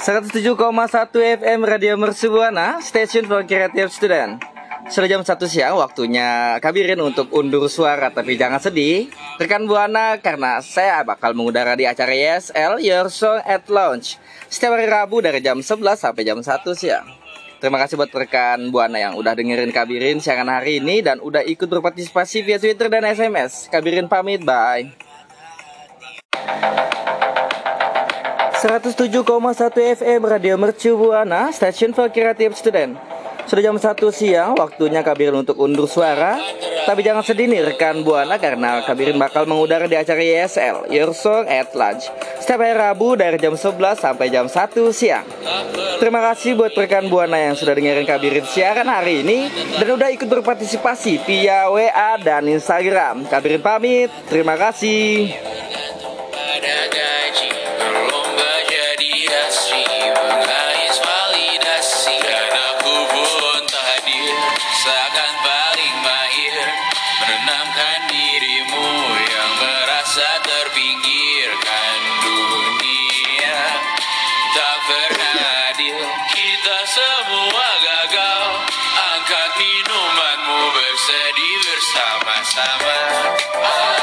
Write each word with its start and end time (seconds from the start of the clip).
107,1 0.00 0.56
FM 1.44 1.60
Radio 1.60 1.92
Mercu 2.00 2.32
Buana, 2.32 2.80
Station 2.80 3.28
for 3.28 3.44
Creative 3.44 3.92
Student. 3.92 4.40
Sudah 4.88 5.04
jam 5.04 5.20
1 5.20 5.36
siang, 5.44 5.76
waktunya 5.76 6.56
Kabirin 6.56 7.04
untuk 7.04 7.28
undur 7.36 7.68
suara, 7.68 8.08
tapi 8.08 8.40
jangan 8.40 8.56
sedih. 8.64 9.12
Rekan 9.36 9.68
Buana, 9.68 10.16
karena 10.16 10.64
saya 10.64 11.04
bakal 11.04 11.36
mengudara 11.36 11.76
di 11.76 11.84
acara 11.84 12.16
YSL 12.16 12.80
Your 12.80 13.12
Song 13.12 13.44
at 13.44 13.68
Launch 13.68 14.16
setiap 14.48 14.80
hari 14.80 14.88
Rabu 14.88 15.20
dari 15.20 15.44
jam 15.44 15.60
11 15.60 15.76
sampai 16.00 16.24
jam 16.24 16.40
1 16.40 16.48
siang. 16.72 17.04
Terima 17.60 17.76
kasih 17.76 18.00
buat 18.00 18.08
rekan 18.08 18.72
Buana 18.72 18.96
yang 18.96 19.20
udah 19.20 19.36
dengerin 19.36 19.68
Kabirin 19.68 20.16
siangan 20.16 20.48
hari 20.48 20.80
ini 20.80 21.04
dan 21.04 21.20
udah 21.20 21.44
ikut 21.44 21.68
berpartisipasi 21.68 22.40
via 22.40 22.56
Twitter 22.56 22.88
dan 22.88 23.04
SMS. 23.04 23.68
Kabirin 23.68 24.08
pamit, 24.08 24.40
bye. 24.48 24.88
107,1 28.60 29.24
FM 29.96 30.20
Radio 30.28 30.60
Mercu 30.60 30.92
Buana, 30.92 31.48
Station 31.48 31.96
for 31.96 32.12
Creative 32.12 32.52
Student. 32.52 32.92
Sudah 33.48 33.64
jam 33.64 33.80
1 33.80 33.96
siang, 34.12 34.52
waktunya 34.52 35.00
Kabirin 35.00 35.40
untuk 35.40 35.56
undur 35.64 35.88
suara. 35.88 36.36
Tapi 36.84 37.00
jangan 37.00 37.24
sedih 37.24 37.48
nih 37.48 37.72
rekan 37.72 38.04
Buana 38.04 38.36
karena 38.36 38.84
Kabirin 38.84 39.16
bakal 39.16 39.48
mengudara 39.48 39.88
di 39.88 39.96
acara 39.96 40.20
YSL, 40.20 40.92
Your 40.92 41.16
Song 41.16 41.48
at 41.48 41.72
Lunch. 41.72 42.04
Setiap 42.36 42.60
hari 42.60 42.76
Rabu 42.76 43.16
dari 43.16 43.40
jam 43.40 43.56
11 43.56 43.96
sampai 43.96 44.28
jam 44.28 44.44
1 44.44 44.92
siang. 44.92 45.24
Terima 45.96 46.20
kasih 46.20 46.52
buat 46.52 46.76
rekan 46.76 47.08
Buana 47.08 47.40
yang 47.40 47.56
sudah 47.56 47.72
dengerin 47.72 48.04
Kabirin 48.04 48.44
siaran 48.44 48.92
hari 48.92 49.24
ini 49.24 49.48
dan 49.80 49.88
udah 49.88 50.12
ikut 50.12 50.28
berpartisipasi 50.28 51.24
via 51.24 51.64
WA 51.72 52.20
dan 52.20 52.44
Instagram. 52.44 53.24
Kabirin 53.24 53.64
pamit, 53.64 54.12
terima 54.28 54.60
kasih. 54.60 55.32
ada 56.60 56.76
gaji 56.92 57.49
berhadir 74.90 75.98
Kita 76.34 76.78
semua 76.90 77.68
gagal 77.78 78.46
Angkat 79.14 79.50
minumanmu 79.54 80.60
bersedih 80.74 81.56
bersama-sama 81.62 82.98
ah. 83.62 83.99